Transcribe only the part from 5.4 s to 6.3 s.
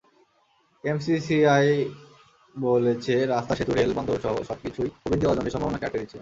সম্ভাবনাকে আটকে দিচ্ছে।